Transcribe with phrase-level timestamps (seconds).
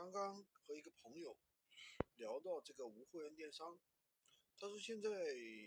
[0.00, 1.36] 刚刚和一个朋友
[2.14, 3.78] 聊到这个无货源电商，
[4.56, 5.10] 他说现在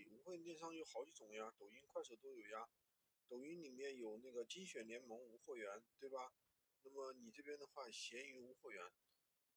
[0.10, 2.68] 无货源电商有好几种呀，抖音、快手都有呀。
[3.28, 5.70] 抖音里面有那个精选联盟无货源，
[6.00, 6.34] 对吧？
[6.82, 8.92] 那么你这边的话，闲鱼无货源，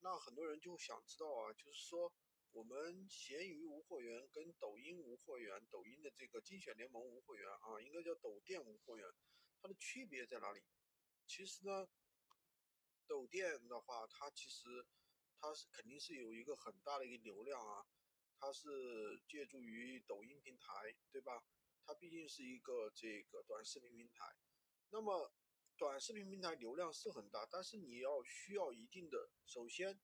[0.01, 2.13] 那很多人就想知道啊，就是说
[2.53, 9.11] 我们闲鱼无货源跟抖音无货源，抖音的这个精选联盟无货源啊，应该叫抖店无货源，
[9.59, 10.63] 它的区别在哪里？
[11.27, 11.89] 其实呢？
[13.07, 14.87] 抖店的话，它其实
[15.39, 17.87] 它是肯定是有一个很大的一个流量啊，
[18.39, 21.45] 它是借助于抖音平台，对吧？
[21.85, 24.37] 它毕竟是一个这个短视频平台，
[24.91, 25.33] 那么
[25.77, 30.01] 短视频平台流量是很大，但是你要需要一定的，首先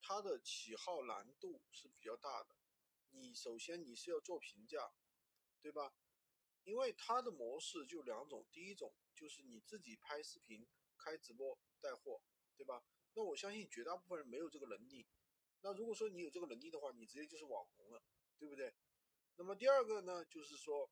[0.00, 2.56] 它的起号难度是比较大的，
[3.12, 4.92] 你首先你是要做评价，
[5.62, 5.94] 对吧？
[6.64, 11.58] 因为它的模式就两种，第一种就是你自己拍视频开直播。
[11.78, 12.20] 带货，
[12.56, 12.82] 对吧？
[13.14, 15.06] 那我相信绝大部分人没有这个能力。
[15.60, 18.02] 那如果说你有这个能力的话，你直接就是网红了，
[18.38, 18.74] 对不对？
[19.36, 20.90] 那么第二个呢，就是说，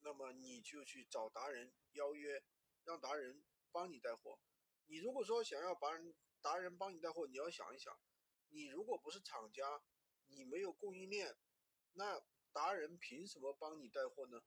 [0.00, 2.44] 那么你就去找达人邀约，
[2.84, 4.38] 让达人帮你带货。
[4.86, 7.98] 你如果说想要把人达人帮你带货，你要想一想，
[8.50, 9.82] 你如果不是厂家，
[10.26, 11.36] 你没有供应链，
[11.94, 14.42] 那达人凭什么帮你带货呢？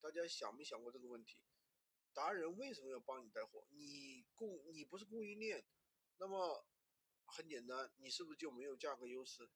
[0.00, 1.44] 大家想没想过这个问题？
[2.14, 3.64] 达人为什么要帮你带货？
[3.70, 5.64] 你供你不是供应链，
[6.18, 6.66] 那么
[7.26, 9.48] 很简单，你是不是就没有价格优势，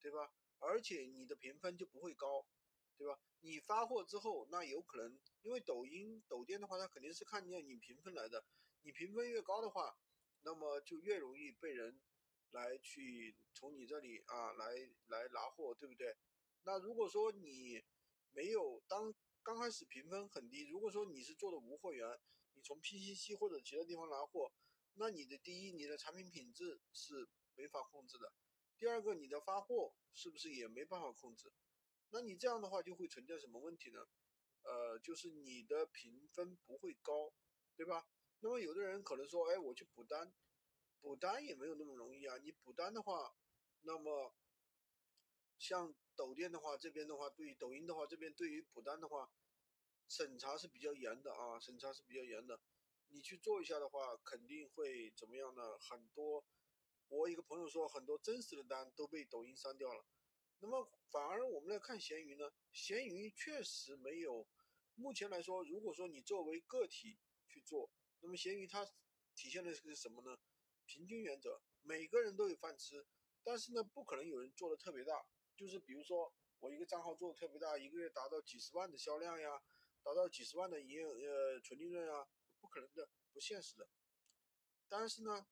[0.00, 0.32] 对吧？
[0.60, 2.46] 而且你的评分就不会高，
[2.96, 3.18] 对吧？
[3.40, 8.44] 你发货之后，那有可能因为抖音、抖店的话，它肯定是看见你评分来的，
[8.82, 9.98] 你评分越高的话，
[10.42, 12.00] 那么就越容易被人
[12.50, 14.74] 来去从你这里啊来
[15.06, 16.16] 来拿货，对不对？
[16.62, 17.84] 那如果说你
[18.30, 19.14] 没有当。
[19.44, 22.18] 刚开始评分很低，如果说你是做的无货源，
[22.54, 24.50] 你从 PCC 或者其他地方拿货，
[24.94, 28.32] 那你的第一，你的产品品质是没法控制的；
[28.78, 31.52] 第二个，你的发货是不是也没办法控制？
[32.08, 34.08] 那你这样的话就会存在什么问题呢？
[34.62, 37.34] 呃，就是你的评分不会高，
[37.76, 38.08] 对吧？
[38.40, 40.32] 那么有的人可能说，哎，我去补单，
[41.02, 42.38] 补单也没有那么容易啊。
[42.38, 43.36] 你补单的话，
[43.82, 44.34] 那么
[45.58, 45.94] 像。
[46.16, 49.30] 抖店的话，这边的话，对于抖音的话，这边对于补单的话，
[50.08, 52.60] 审查是比较严的啊，审查是比较严的。
[53.08, 55.78] 你去做一下的话，肯定会怎么样呢？
[55.78, 56.44] 很多，
[57.08, 60.04] 我一个朋友说，很多真实的单都被抖音删掉了。
[60.60, 64.48] 那么反而我们来看闲鱼呢，闲鱼确实没有。
[64.94, 68.84] 目前来说，如果说你作为个体去做，那么闲鱼它
[69.34, 70.38] 体现的是什么呢？
[70.86, 73.06] 平均原则，每个人都有饭吃，
[73.42, 75.26] 但是呢，不可能有人做的特别大。
[75.56, 79.62] 就是比如说，我一个账号做的特别大，一个月达到几十万的销量呀，
[80.02, 82.28] 达到几十万的营业呃纯利润啊，
[82.60, 83.88] 不可能的，不现实的。
[84.88, 85.46] 但是呢，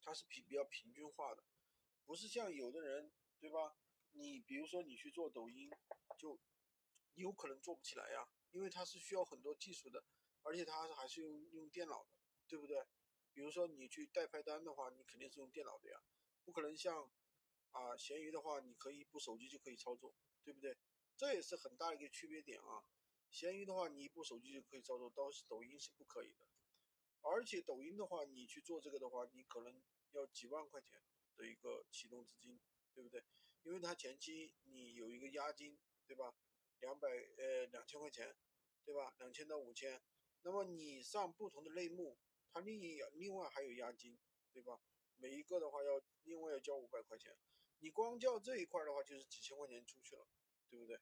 [0.00, 1.42] 它是比比较平均化的，
[2.04, 3.76] 不是像有的人，对吧？
[4.12, 5.68] 你比如说你去做抖音，
[6.16, 6.38] 就
[7.14, 10.04] 有可能做不起来呀，因为它是需要很多技术的，
[10.42, 12.10] 而且它还是用用电脑的，
[12.46, 12.86] 对不对？
[13.32, 16.00] 比如说你去代拍单的话，你肯定是用电脑的呀，
[16.44, 17.10] 不可能像。
[17.72, 20.76] 啊，闲鱼的话，你可以一部手机就可以操作，对不对？
[21.16, 22.84] 这也是很大的一个区别点啊。
[23.30, 26.46] 闲鱼的话，你一部手机就可以操作，倒是抖音是不可以的。
[27.22, 31.02] 而且抖音的话，你去做这个的话，你可能要几万块钱
[31.36, 32.60] 的一个启动资金，
[32.92, 33.24] 对不对？
[33.62, 36.34] 因为它前期你有一个押金，对吧？
[36.80, 37.08] 两百
[37.38, 38.36] 呃两千块钱，
[38.84, 39.14] 对吧？
[39.18, 40.02] 两千到五千。
[40.42, 42.18] 那么你上不同的类目，
[42.50, 44.18] 它另一另外还有押金，
[44.52, 44.80] 对吧？
[45.16, 47.34] 每一个的话要另外要交五百块钱。
[47.82, 50.24] 你光叫这一块的话，就是几千块钱出去了，
[50.70, 51.00] 对不对？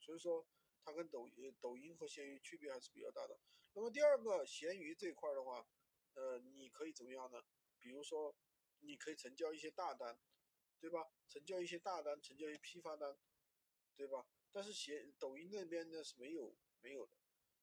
[0.00, 0.44] 所以说，
[0.82, 3.38] 它跟抖抖音和闲鱼区别还是比较大的。
[3.74, 5.64] 那么第二个，闲鱼这一块的话，
[6.14, 7.44] 呃，你可以怎么样呢？
[7.78, 8.34] 比如说，
[8.80, 10.18] 你可以成交一些大单，
[10.80, 11.12] 对吧？
[11.28, 13.16] 成交一些大单，成交一些批发单，
[13.94, 14.26] 对吧？
[14.50, 17.16] 但是闲抖音那边呢是没有没有的。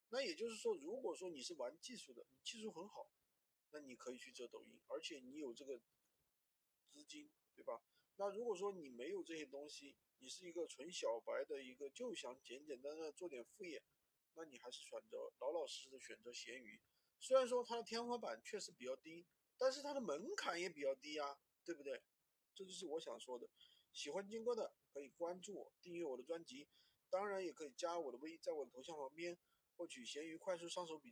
[0.08, 3.10] 那也就是说，如果说你是玩技术的，你技术很好，
[3.72, 5.82] 那你可以去做抖音，而且你有这个
[6.88, 7.84] 资金，对吧？
[8.16, 13.84] 那如果说你没有这些东西，你是一个纯小白的一个，就想简简单单做点副业，
[14.36, 16.80] 那你还是选择老老实实的选择闲鱼。
[17.20, 19.26] 虽然说它的天花板确实比较低，
[19.58, 22.04] 但是它的门槛也比较低啊，对不对？
[22.54, 23.50] 这就是我想说的。
[23.92, 26.68] 喜欢金哥的可以关注我，订阅我的专辑，
[27.10, 29.38] 当然也可以加我的微，在我的头像旁边
[29.76, 31.12] 获取闲鱼快速上手笔。